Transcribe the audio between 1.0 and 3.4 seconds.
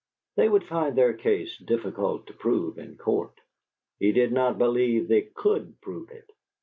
case difficult to prove in court.